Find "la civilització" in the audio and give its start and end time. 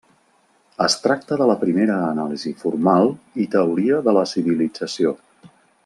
4.19-5.15